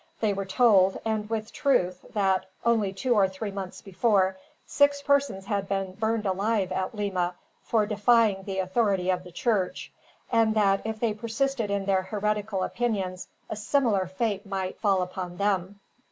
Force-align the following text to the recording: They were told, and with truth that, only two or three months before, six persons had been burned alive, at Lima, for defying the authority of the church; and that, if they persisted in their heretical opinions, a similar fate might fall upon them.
They 0.19 0.33
were 0.33 0.45
told, 0.45 0.99
and 1.05 1.29
with 1.29 1.53
truth 1.53 2.03
that, 2.15 2.47
only 2.65 2.91
two 2.91 3.13
or 3.13 3.27
three 3.29 3.51
months 3.51 3.83
before, 3.83 4.35
six 4.65 4.99
persons 4.99 5.45
had 5.45 5.69
been 5.69 5.93
burned 5.93 6.25
alive, 6.25 6.71
at 6.71 6.95
Lima, 6.95 7.35
for 7.61 7.85
defying 7.85 8.41
the 8.41 8.57
authority 8.57 9.11
of 9.11 9.23
the 9.23 9.31
church; 9.31 9.91
and 10.31 10.55
that, 10.55 10.81
if 10.85 10.99
they 10.99 11.13
persisted 11.13 11.69
in 11.69 11.85
their 11.85 12.01
heretical 12.01 12.63
opinions, 12.63 13.27
a 13.47 13.55
similar 13.55 14.07
fate 14.07 14.43
might 14.43 14.79
fall 14.79 15.03
upon 15.03 15.37
them. 15.37 15.79